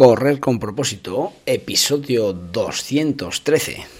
[0.00, 3.99] Correr con propósito, episodio 213.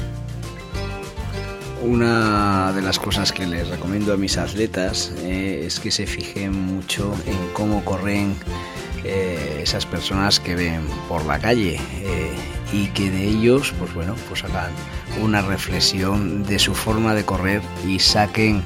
[1.81, 6.53] Una de las cosas que les recomiendo a mis atletas eh, es que se fijen
[6.53, 8.35] mucho en cómo corren
[9.03, 12.35] eh, esas personas que ven por la calle eh,
[12.71, 14.71] y que de ellos, pues bueno, pues hagan
[15.23, 18.63] una reflexión de su forma de correr y saquen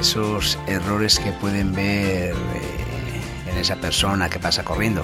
[0.00, 2.34] esos errores que pueden ver
[3.50, 5.02] en esa persona que pasa corriendo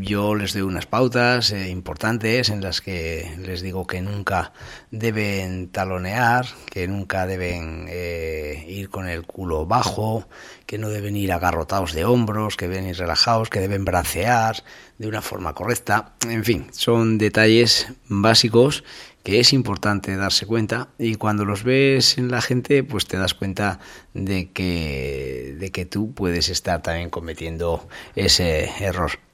[0.00, 4.52] yo les doy unas pautas eh, importantes en las que les digo que nunca
[4.90, 10.28] deben talonear, que nunca deben eh, ir con el culo bajo,
[10.66, 14.62] que no deben ir agarrotados de hombros, que deben ir relajados, que deben bracear
[14.98, 16.14] de una forma correcta.
[16.28, 18.84] En fin, son detalles básicos
[19.22, 23.34] que es importante darse cuenta y cuando los ves en la gente pues te das
[23.34, 23.80] cuenta
[24.14, 29.25] de que, de que tú puedes estar también cometiendo ese error.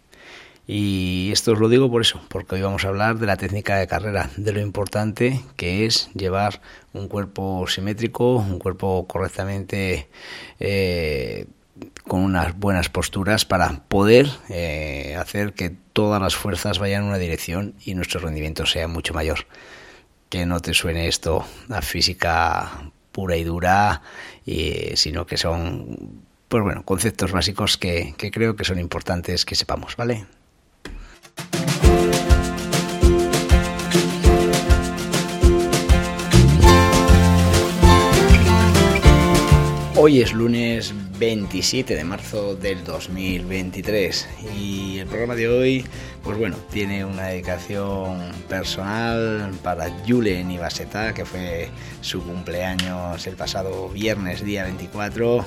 [0.66, 3.76] Y esto os lo digo por eso, porque hoy vamos a hablar de la técnica
[3.76, 6.60] de carrera, de lo importante que es llevar
[6.92, 10.08] un cuerpo simétrico, un cuerpo correctamente
[10.60, 11.46] eh,
[12.06, 17.18] con unas buenas posturas para poder eh, hacer que todas las fuerzas vayan en una
[17.18, 19.46] dirección y nuestro rendimiento sea mucho mayor.
[20.28, 24.02] Que no te suene esto a física pura y dura,
[24.94, 29.96] sino que son pues bueno, conceptos básicos que, que creo que son importantes que sepamos,
[29.96, 30.26] ¿vale?
[40.04, 45.86] Hoy es lunes 27 de marzo del 2023 y el programa de hoy,
[46.24, 51.70] pues bueno, tiene una dedicación personal para Julen Ibaseta, que fue
[52.00, 55.46] su cumpleaños el pasado viernes día 24,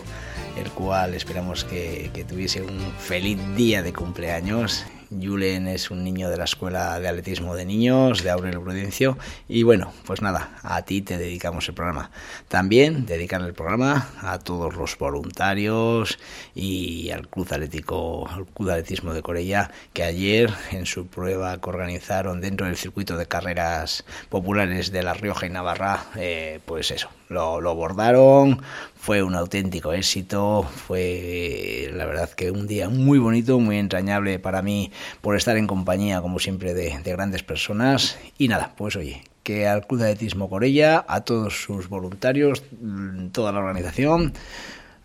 [0.56, 6.30] el cual esperamos que, que tuviese un feliz día de cumpleaños Julen es un niño
[6.30, 9.18] de la Escuela de Atletismo de Niños de Aurelio Prudencio.
[9.48, 12.12] Y bueno, pues nada, a ti te dedicamos el programa.
[12.48, 16.18] También dedicar el programa a todos los voluntarios
[16.54, 21.70] y al Club Atlético, al Club Atletismo de Corella, que ayer en su prueba que
[21.70, 27.10] organizaron dentro del circuito de carreras populares de La Rioja y Navarra, eh, pues eso,
[27.30, 28.62] lo, lo abordaron,
[29.06, 34.64] fue un auténtico éxito, fue la verdad que un día muy bonito, muy entrañable para
[34.64, 38.18] mí por estar en compañía, como siempre, de, grandes personas.
[38.40, 43.28] Y nada, pues oye, que al Club de Atletismo Corella, a todos sus voluntarios, mm,
[43.28, 44.34] toda la organización,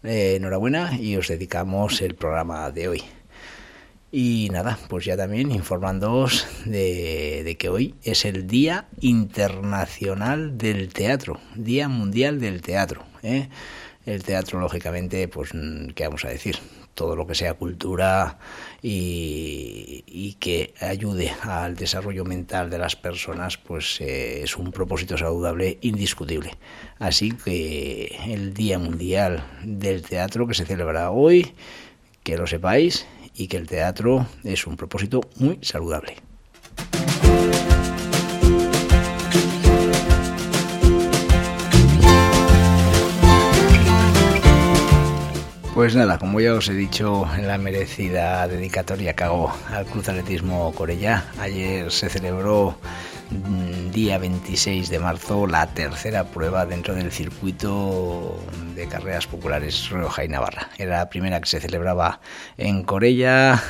[0.03, 3.03] eh, enhorabuena y os dedicamos el programa de hoy.
[4.11, 10.89] Y nada, pues ya también informándoos de, de, que hoy es el Día Internacional del
[10.89, 13.05] Teatro, Día Mundial del Teatro.
[13.23, 13.51] ¿eh?
[14.07, 15.51] El teatro, lógicamente, pues,
[15.95, 16.57] ¿qué vamos a decir?
[16.95, 18.39] Todo lo que sea cultura
[18.83, 25.79] y, que ayude al desarrollo mental de las personas, pues eh, es un propósito saludable
[25.83, 26.53] indiscutible.
[26.99, 31.53] Así que el Día Mundial del Teatro que se celebra hoy,
[32.23, 36.30] que lo sepáis, y que el teatro es un propósito muy saludable.
[45.75, 50.09] Pues nada, como ya os he dicho en la merecida dedicatoria que hago al Cruz
[50.09, 52.77] Atletismo Corella, ayer se celebró
[53.31, 58.37] mm, día 26 de marzo la tercera prueba dentro del circuito
[58.75, 60.71] de carreras populares Rioja y Navarra.
[60.77, 62.21] Era la primera que se celebraba
[62.59, 63.63] en Corella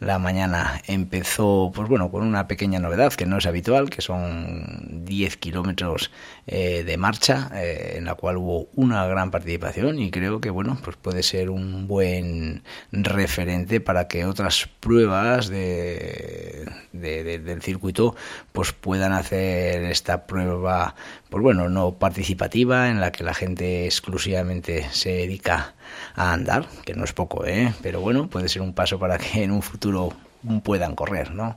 [0.00, 5.04] la mañana empezó, pues bueno, con una pequeña novedad que no es habitual, que son
[5.04, 6.10] 10 kilómetros
[6.46, 10.78] eh, de marcha, eh, en la cual hubo una gran participación y creo que, bueno,
[10.82, 18.16] pues puede ser un buen referente para que otras pruebas de, del circuito
[18.52, 20.94] pues puedan hacer esta prueba,
[21.32, 25.72] pues bueno, no participativa, en la que la gente exclusivamente se dedica
[26.14, 27.72] a andar, que no es poco, ¿eh?
[27.80, 30.12] pero bueno, puede ser un paso para que en un futuro
[30.62, 31.56] puedan correr, ¿no?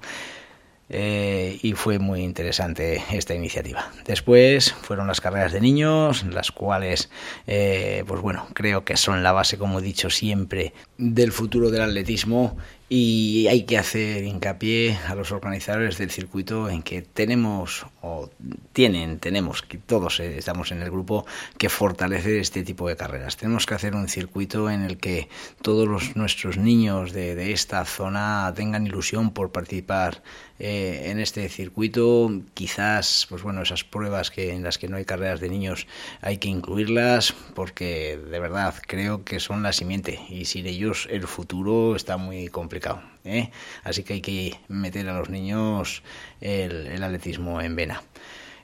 [0.88, 3.92] Eh, y fue muy interesante esta iniciativa.
[4.06, 7.10] Después fueron las carreras de niños, las cuales,
[7.46, 11.82] eh, pues bueno, creo que son la base, como he dicho siempre, del futuro del
[11.82, 12.56] atletismo
[12.88, 18.30] y hay que hacer hincapié a los organizadores del circuito en que tenemos o
[18.74, 21.26] tienen, tenemos, que todos estamos en el grupo,
[21.58, 23.38] que fortalecer este tipo de carreras.
[23.38, 25.30] Tenemos que hacer un circuito en el que
[25.64, 30.22] todos los, nuestros niños de, de esta zona tengan ilusión por participar
[30.58, 32.32] eh, en este circuito.
[32.54, 35.86] Quizás, pues bueno, esas pruebas que en las que no hay carreras de niños
[36.22, 41.28] hay que incluirlas porque de verdad creo que son la simiente y sin ellos el
[41.28, 42.75] futuro está muy complicado.
[43.24, 43.52] ¿Eh?
[43.84, 46.04] Así que hay que meter a los niños
[46.42, 48.02] el atletismo en vena.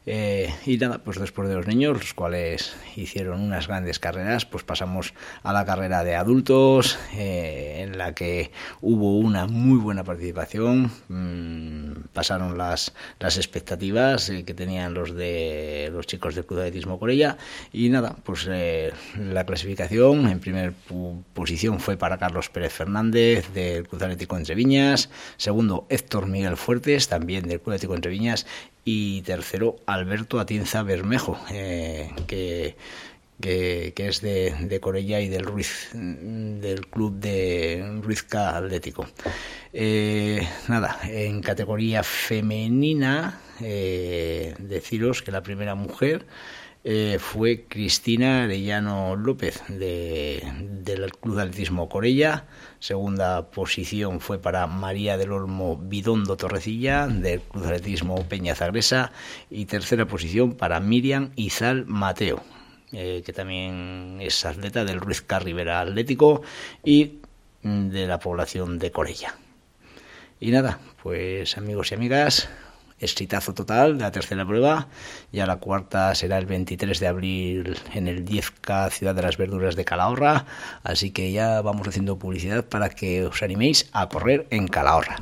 [0.07, 4.63] Eh, y nada, pues después de los niños, los cuales hicieron unas grandes carreras, pues
[4.63, 5.13] pasamos
[5.43, 8.51] a la carrera de adultos, eh, en la que
[8.81, 10.91] hubo una muy buena participación.
[11.07, 16.67] Mm, pasaron las, las expectativas eh, que tenían los de los chicos del Club de
[16.67, 17.37] Atletismo Corella.
[17.71, 20.73] Y nada, pues la clasificación en primera
[21.33, 25.09] posición fue para Carlos Pérez Fernández del Club Atlético Entre Viñas.
[25.37, 28.47] Segundo, Héctor Miguel Fuertes, también del Club Atlético Entre Viñas
[28.83, 32.75] y tercero Alberto Atienza Bermejo, eh, que,
[33.39, 39.07] que, es de, de, Corella y del Ruiz, del club de Ruizca Atlético.
[39.73, 46.25] Eh, nada, en categoría femenina, eh, deciros que la primera mujer
[46.83, 50.41] eh, fue Cristina Arellano López de,
[50.83, 52.45] del Club de Atletismo Corella.
[52.79, 59.11] Segunda posición fue para María del Olmo Bidondo Torrecilla del Club de Atletismo Peña Zagresa.
[59.51, 62.41] Y tercera posición para Miriam Izal Mateo,
[62.91, 66.41] eh, que también es atleta del Ruiz Carribera Atlético
[66.83, 67.19] y
[67.61, 69.35] de la población de Corella.
[70.39, 72.49] Y nada, pues amigos y amigas,
[73.01, 74.87] exitazo total de la tercera prueba.
[75.31, 79.75] Ya la cuarta será el 23 de abril en el 10K Ciudad de las Verduras
[79.75, 80.45] de Calahorra.
[80.83, 85.17] Así que ya vamos haciendo publicidad para que os animéis a correr en Calahorra.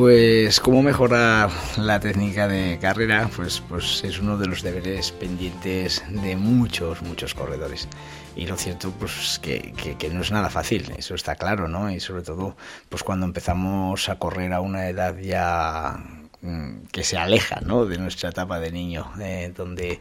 [0.00, 6.02] Pues cómo mejorar la técnica de carrera, pues, pues es uno de los deberes pendientes
[6.08, 7.86] de muchos, muchos corredores.
[8.34, 9.74] Y lo cierto, pues que,
[10.10, 11.90] no es nada fácil, eso está claro, ¿no?
[11.90, 12.56] Y sobre todo,
[12.88, 16.02] pues cuando empezamos a correr a una edad ya
[16.40, 17.84] mm, que se aleja ¿no?
[17.84, 20.00] de nuestra etapa de niño, eh, donde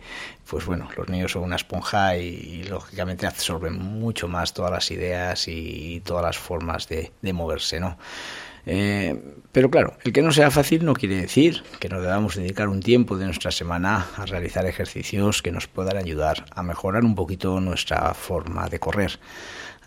[0.50, 5.50] pues bueno, los niños son una esponja y, lógicamente absorben mucho más todas las ideas
[5.50, 7.98] y, todas las formas de, de moverse, ¿no?
[8.72, 9.20] Eh,
[9.52, 12.82] pero claro, el que no sea fácil no quiere decir que no debamos dedicar un
[12.82, 17.60] tiempo de nuestra semana a realizar ejercicios que nos puedan ayudar a mejorar un poquito
[17.60, 19.20] nuestra forma de correr.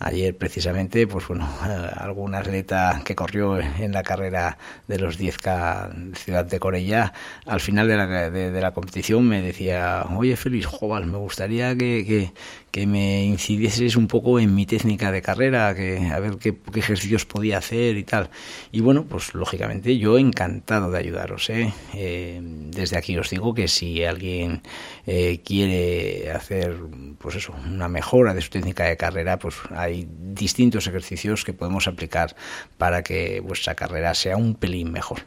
[0.00, 4.58] Ayer precisamente, pues bueno, eh, algún atleta que corrió en la carrera
[4.88, 7.12] de los 10K Ciudad de Corella,
[7.46, 12.32] al final de la, de, la competición me decía, oye Félix, joval, me gustaría que,
[12.72, 17.26] que, me incidieses un poco en mi técnica de carrera, que a ver qué, ejercicios
[17.26, 18.30] podía hacer y tal.
[18.72, 21.50] Y bueno, pues lógicamente yo encantado de ayudaros.
[21.50, 21.72] ¿eh?
[21.94, 24.62] Eh, desde aquí os digo que si alguien
[25.06, 26.76] eh, quiere hacer,
[27.19, 31.86] pues eso, una mejora de su técnica de carrera, pues hay distintos ejercicios que podemos
[31.86, 32.34] aplicar
[32.78, 35.20] para que vuestra carrera sea un pelín mejor.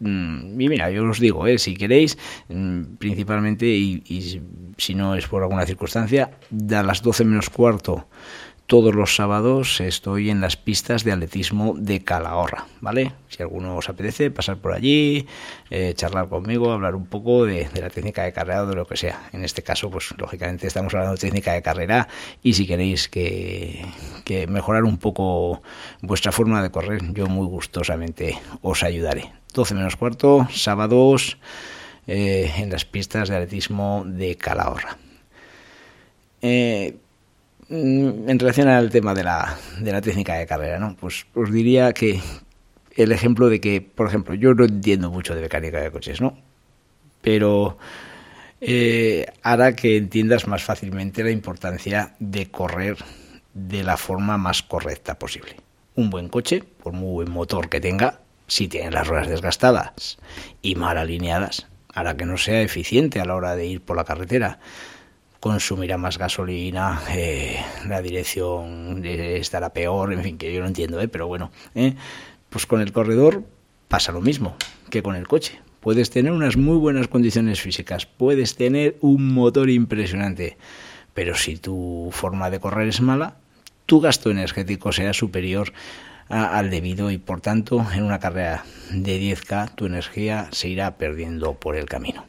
[0.00, 4.02] Mm, y mira, yo os digo, eh, si queréis, mm, principalmente, y,
[4.76, 6.30] si no es por alguna circunstancia,
[6.70, 8.06] a las 12 menos cuarto
[8.66, 13.12] todos los sábados estoy en las pistas de atletismo de Calahorra, ¿vale?
[13.28, 15.26] Si alguno os apetece, pasar por allí,
[15.68, 18.96] eh, charlar conmigo, hablar un poco de, la técnica de carrera o de lo que
[18.96, 19.28] sea.
[19.32, 22.08] En este caso, pues lógicamente estamos hablando de técnica de carrera
[22.42, 23.84] y si queréis que,
[24.48, 25.62] mejorar un poco
[26.00, 29.30] vuestra forma de correr, yo muy gustosamente os ayudaré.
[29.52, 31.36] 12 menos cuarto, sábados,
[32.06, 34.98] eh, en las pistas de atletismo de Calahorra.
[36.42, 36.96] Eh,
[37.68, 40.96] Mm, en relación al tema de la, de la técnica de carrera, ¿no?
[40.96, 42.20] Pues os diría que
[42.94, 46.36] el ejemplo de que, por ejemplo, yo no entiendo mucho de mecánica de coches, ¿no?
[47.22, 47.78] Pero
[48.60, 52.98] eh, hará que entiendas más fácilmente la importancia de correr
[53.54, 55.56] de la forma más correcta posible.
[55.94, 60.18] Un buen coche, por muy buen motor que tenga, si tiene las ruedas desgastadas
[60.60, 64.04] y mal alineadas, hará que no sea eficiente a la hora de ir por la
[64.04, 64.58] carretera
[65.44, 71.08] consumirá más gasolina, eh, la dirección estará peor, en fin, que yo no entiendo, ¿eh?
[71.08, 71.96] pero bueno, ¿eh?
[72.48, 73.44] pues con el corredor
[73.88, 74.56] pasa lo mismo
[74.88, 75.60] que con el coche.
[75.80, 80.56] puedes tener unas muy buenas condiciones físicas, puedes tener un motor impresionante,
[81.12, 83.36] pero si tu forma de correr es mala,
[83.84, 85.74] tu gasto energético será superior
[86.28, 91.54] al debido y por tanto en una carrera de 10K tu energía se irá perdiendo
[91.54, 92.24] por el camino.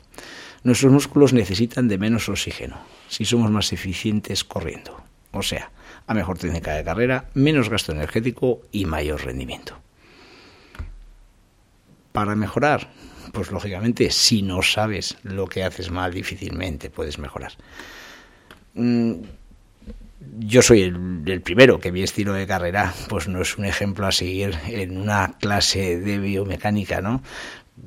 [0.63, 5.71] Nuestros músculos necesitan de menos oxígeno si somos más eficientes corriendo, o sea,
[6.07, 9.77] a mejor técnica de carrera, menos gasto energético y mayor rendimiento.
[12.11, 12.89] Para mejorar,
[13.31, 17.53] pues lógicamente si no sabes lo que haces mal, difícilmente puedes mejorar.
[18.73, 19.13] Mm,
[20.19, 24.11] yo soy el, primero que mi estilo de carrera pues no es un ejemplo a
[24.11, 27.21] seguir en una clase de biomecánica, ¿no?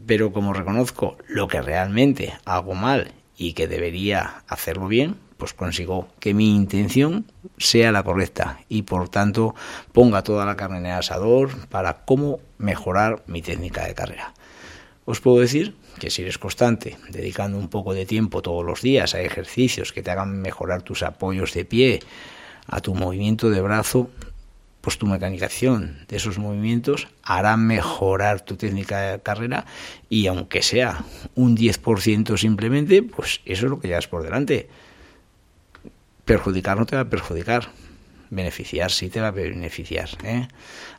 [0.07, 6.09] Pero como reconozco lo que realmente hago mal y que debería hacerlo bien, pues consigo
[6.19, 9.55] que mi intención sea la correcta y por tanto
[9.93, 14.35] ponga toda la carne en el asador para cómo mejorar mi técnica de carrera.
[15.05, 19.15] Os puedo decir que si eres constante, dedicando un poco de tiempo todos los días
[19.15, 22.01] a ejercicios que te hagan mejorar tus apoyos de pie,
[22.67, 24.11] a tu movimiento de brazo,
[24.81, 29.67] pues tu mecanización de esos movimientos hará mejorar tu técnica de carrera
[30.09, 34.69] y aunque sea un 10% simplemente, pues eso es lo que llevas por delante.
[36.25, 37.69] Perjudicar no te va a perjudicar,
[38.31, 40.11] beneficiar sí te va a beneficiar.
[40.23, 40.47] ¿eh?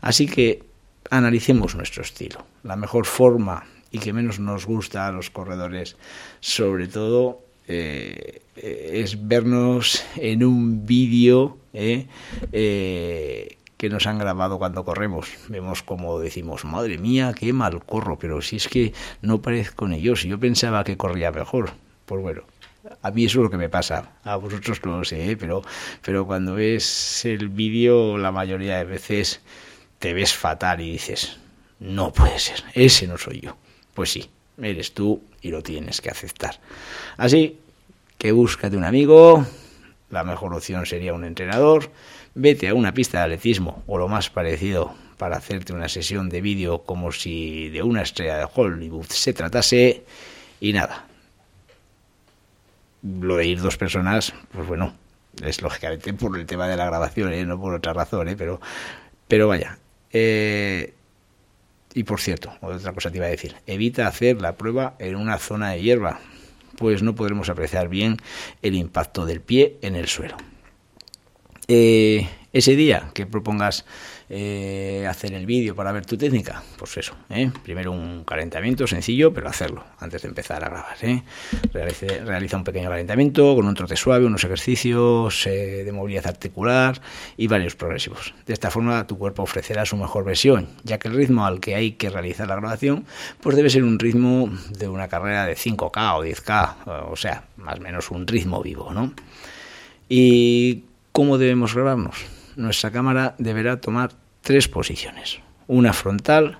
[0.01, 0.63] Así que
[1.09, 2.45] analicemos nuestro estilo.
[2.63, 5.97] La mejor forma y que menos nos gusta a los corredores,
[6.39, 12.07] sobre todo, eh, es vernos en un vídeo eh,
[12.51, 15.29] eh, que nos han grabado cuando corremos.
[15.47, 20.01] Vemos como decimos, madre mía, qué mal corro, pero si es que no parezco ni
[20.01, 21.71] yo, si yo pensaba que corría mejor.
[22.05, 22.41] Pues bueno,
[23.01, 25.61] a mí eso es lo que me pasa, a vosotros no lo sé, pero,
[26.01, 29.41] pero cuando ves el vídeo la mayoría de veces
[29.99, 31.37] te ves fatal y dices,
[31.79, 33.55] no puede ser, ese no soy yo.
[33.99, 34.29] Pues sí,
[34.61, 36.57] eres tú y lo tienes que aceptar.
[37.17, 37.59] Así
[38.17, 39.45] que búscate un amigo,
[40.09, 41.91] la mejor opción sería un entrenador,
[42.33, 46.39] vete a una pista de atletismo o lo más parecido para hacerte una sesión de
[46.39, 50.05] vídeo como si de una estrella de Hollywood se tratase
[50.61, 51.05] y nada.
[53.03, 54.93] Lo de ir dos personas, pues bueno,
[55.43, 57.45] es lógicamente por el tema de la grabación, ¿eh?
[57.45, 58.37] no por otra razón, ¿eh?
[58.37, 58.61] pero,
[59.27, 59.77] pero vaya.
[60.13, 60.93] Eh,
[61.93, 65.37] y por cierto, otra cosa te iba a decir, evita hacer la prueba en una
[65.37, 66.19] zona de hierba,
[66.77, 68.17] pues no podremos apreciar bien
[68.61, 70.37] el impacto del pie en el suelo.
[71.67, 73.85] Eh, ese día que propongas
[74.31, 77.51] eh, hacer el vídeo para ver tu técnica, pues eso, ¿eh?
[77.63, 80.97] primero un calentamiento sencillo, pero hacerlo antes de empezar a grabar.
[81.01, 81.23] ¿eh?
[81.71, 87.01] realiza un pequeño calentamiento con un trote suave, unos ejercicios de movilidad articular
[87.37, 88.33] y varios progresivos.
[88.45, 91.75] De esta forma tu cuerpo ofrecerá su mejor versión, ya que el ritmo al que
[91.75, 93.05] hay que realizar la grabación
[93.41, 97.79] pues debe ser un ritmo de una carrera de 5K o 10K, o sea, más
[97.79, 98.91] o menos un ritmo vivo.
[98.93, 99.13] ¿no?
[100.07, 102.38] ¿Y cómo debemos grabarnos?
[102.55, 106.59] Nuestra cámara deberá tomar tres posiciones, una frontal,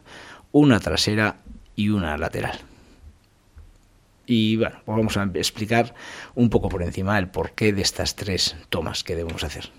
[0.51, 1.37] una trasera
[1.75, 2.59] y una lateral.
[4.25, 5.95] Y bueno, pues vamos a explicar
[6.35, 9.71] un poco por encima el porqué de estas tres tomas que debemos hacer.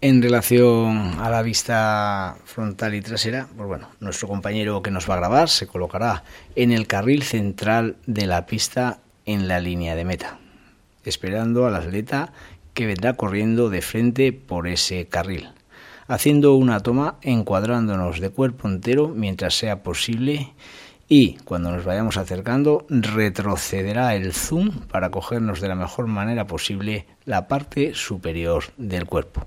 [0.00, 5.14] En relación a la vista frontal y trasera, pues bueno, nuestro compañero que nos va
[5.14, 6.22] a grabar se colocará
[6.54, 10.38] en el carril central de la pista en la línea de meta,
[11.02, 12.32] esperando al atleta
[12.78, 15.48] que vendrá corriendo de frente por ese carril,
[16.06, 20.52] haciendo una toma encuadrándonos de cuerpo entero mientras sea posible
[21.08, 27.08] y cuando nos vayamos acercando retrocederá el zoom para cogernos de la mejor manera posible
[27.24, 29.44] la parte superior del cuerpo.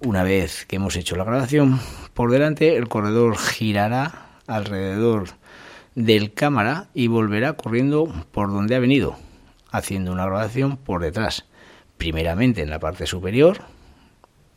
[0.00, 1.80] Una vez que hemos hecho la grabación,
[2.12, 5.28] por delante el corredor girará alrededor
[5.94, 9.16] del cámara y volverá corriendo por donde ha venido,
[9.70, 11.46] haciendo una grabación por detrás
[11.96, 13.58] primeramente en la parte superior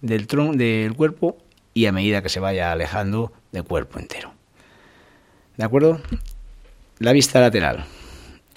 [0.02, 1.38] del, tron del cuerpo
[1.74, 4.34] y a medida que se vaya alejando del cuerpo entero.
[5.58, 6.02] ¿De acuerdo?
[7.00, 7.86] La vista lateral.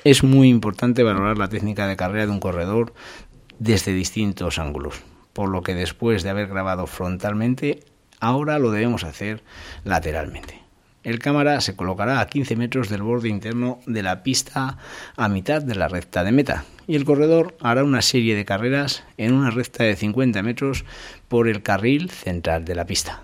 [0.04, 2.92] Es muy importante valorar la técnica de carrera de un corredor
[3.58, 5.00] desde distintos ángulos,
[5.32, 7.84] por lo que después de haber grabado frontalmente,
[8.18, 9.42] ahora lo debemos hacer
[9.84, 10.61] lateralmente.
[11.02, 14.78] El cámara se colocará a 15 metros del borde interno de la pista
[15.16, 19.02] a mitad de la recta de meta y el corredor hará una serie de carreras
[19.16, 20.84] en una recta de 50 metros
[21.28, 23.22] por el carril central de la pista.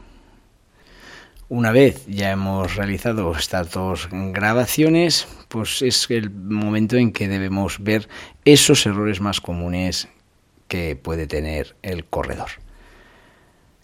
[1.51, 7.83] Una vez ya hemos realizado estas dos grabaciones, pues es el momento en que debemos
[7.83, 8.09] ver
[8.45, 10.09] esos errores más comunes
[10.67, 12.51] que puede tener el corredor.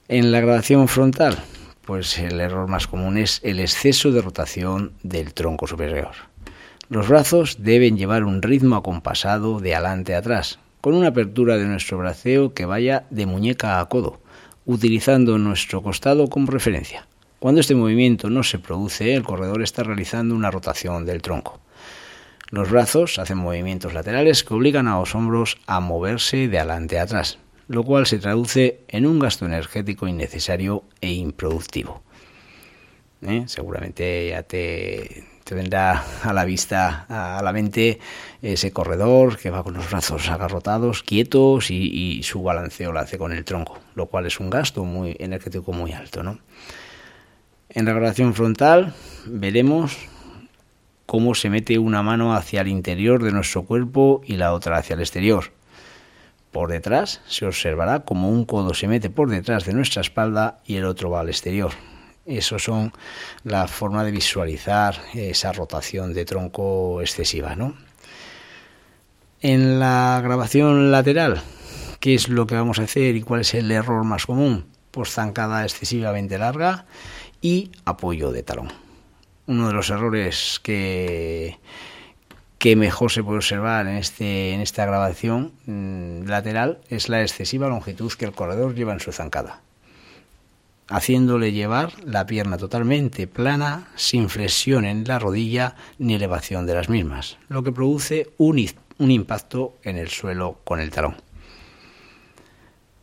[0.08, 1.38] En la grabación frontal,
[1.86, 6.12] pues el error más común es el exceso de rotación del tronco superior.
[6.88, 11.64] Los brazos deben llevar un ritmo acompasado de adelante a atrás, con una apertura de
[11.64, 14.20] nuestro braceo que vaya de muñeca a codo,
[14.66, 17.06] utilizando nuestro costado como referencia.
[17.38, 21.60] Cuando este movimiento no se produce, el corredor está realizando una rotación del tronco.
[22.50, 27.02] Los brazos hacen movimientos laterales que obligan a los hombros a moverse de adelante a
[27.02, 27.38] atrás,
[27.68, 32.02] lo cual se traduce en un gasto energético innecesario e improductivo.
[33.22, 33.44] ¿Eh?
[33.46, 37.98] Seguramente ya te, vendrá a la vista, a la mente,
[38.42, 43.32] ese corredor que va con los brazos agarrotados, quietos y, su balanceo lo hace con
[43.32, 46.22] el tronco, lo cual es un gasto muy energético muy alto.
[46.22, 46.38] ¿no?
[47.70, 48.94] En la grabación frontal
[49.24, 49.96] veremos
[51.06, 54.94] cómo se mete una mano hacia el interior de nuestro cuerpo y la otra hacia
[54.94, 55.50] el exterior
[56.54, 60.76] por detrás, se observará como un codo se mete por detrás de nuestra espalda y
[60.76, 61.72] el otro va al exterior.
[62.26, 62.92] Eso son
[63.42, 67.76] la forma de visualizar esa rotación de tronco excesiva, ¿no?
[69.40, 71.42] En la grabación lateral,
[71.98, 74.64] ¿qué es lo que vamos a hacer y cuál es el error más común?
[74.92, 76.86] Pues zancada excesivamente larga
[77.42, 78.68] y apoyo de talón.
[79.48, 81.58] Uno de los errores que
[82.64, 87.68] que mejor se puede observar en, este, en esta grabación mm, lateral es la excesiva
[87.68, 89.60] longitud que el corredor lleva en su zancada,
[90.88, 96.88] haciéndole llevar la pierna totalmente plana, sin flexión en la rodilla ni elevación de las
[96.88, 98.66] mismas, lo que produce un,
[98.96, 101.16] un impacto en el suelo con el talón.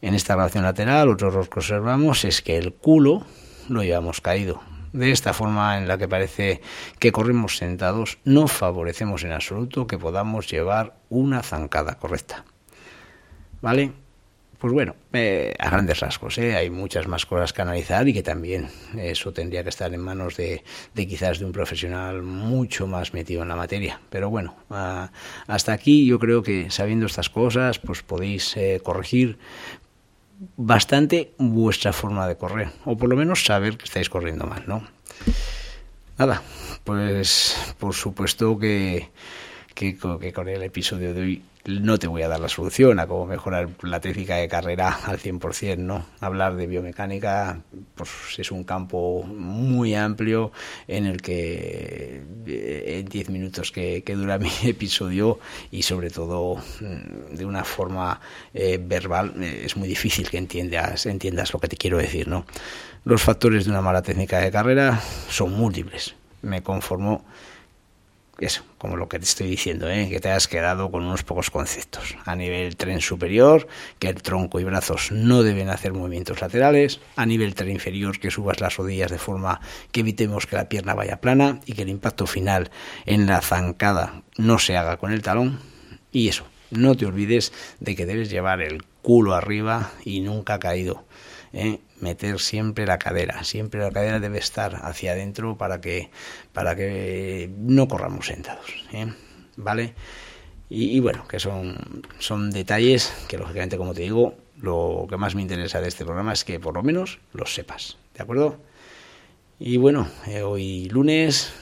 [0.01, 3.27] En esta grabación lateral, otro error que observamos es que el culo
[3.69, 4.59] lo llevamos caído,
[4.93, 6.61] de esta forma en la que parece
[6.99, 12.45] que corremos sentados, no favorecemos en absoluto que podamos llevar una zancada correcta.
[13.61, 13.93] ¿Vale?
[14.61, 16.55] Pues bueno, eh, a grandes rasgos, ¿eh?
[16.55, 20.37] hay muchas más cosas que analizar y que también eso tendría que estar en manos
[20.37, 23.99] de, quizás de un profesional mucho más metido en la materia.
[24.11, 24.55] Pero bueno,
[25.47, 29.39] hasta aquí yo creo que sabiendo estas cosas, pues podéis eh, corregir
[30.57, 34.83] bastante vuestra forma de correr, o por lo menos saber que estáis corriendo mal, ¿no?
[36.17, 36.41] Nada,
[36.83, 39.09] pues por supuesto que,
[39.73, 43.07] que, que con el episodio de hoy no te voy a dar la solución a
[43.07, 46.05] cómo mejorar la técnica de carrera al 100%, ¿no?
[46.19, 47.61] Hablar de biomecánica
[47.95, 50.51] pues es un campo muy amplio
[50.87, 55.39] en el que eh, en 10 minutos que, dura mi episodio
[55.71, 58.19] y sobre todo mm, de una forma
[58.53, 62.45] eh, verbal eh, es muy difícil que entiendas, entiendas lo que te quiero decir, ¿no?
[63.03, 66.15] Los factores de una mala técnica de carrera son múltiples.
[66.43, 67.23] Me conformo
[68.41, 70.09] eso, como lo que te estoy diciendo, ¿eh?
[70.09, 72.17] que te has quedado con unos pocos conceptos.
[72.25, 73.67] A nivel tren superior,
[73.99, 76.99] que el tronco y brazos no deben hacer movimientos laterales.
[77.15, 80.95] A nivel tren inferior, que subas las rodillas de forma que evitemos que la pierna
[80.95, 82.71] vaya plana y que el impacto final
[83.05, 85.59] en la zancada no se haga con el talón.
[86.11, 91.05] Y eso, no te olvides de que debes llevar el culo arriba y nunca caído.
[91.99, 96.09] Meter siempre la cadera, siempre la cadera debe estar hacia adentro para que,
[96.53, 99.07] para que no corramos sentados, ¿eh?
[99.57, 99.93] ¿vale?
[100.73, 101.77] Y, bueno, que son,
[102.19, 106.31] son detalles que lógicamente, como te digo, lo que más me interesa de este programa
[106.31, 108.57] es que por lo menos los sepas, ¿de acuerdo?
[109.59, 111.53] Y bueno, eh, hoy lunes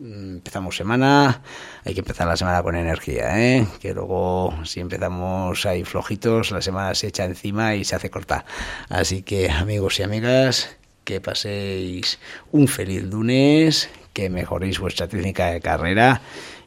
[0.00, 1.42] empezamos semana,
[1.84, 3.66] hay que empezar la semana con energía, ¿eh?
[3.80, 8.44] que luego si empezamos ahí flojitos, la semana se echa encima y se hace corta.
[8.88, 12.18] Así que amigos y amigas, que paséis
[12.52, 16.20] un feliz lunes, que mejoréis vuestra técnica de carrera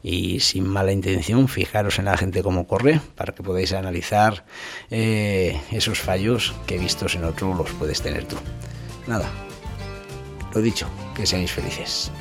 [0.03, 4.45] y sin mala intención fijaros en la gente cómo corre para que podáis analizar
[4.89, 8.37] eh, esos fallos que vistos en otro los puedes tener tú.
[9.07, 9.29] Nada,
[10.53, 12.11] lo dicho, que seáis felices.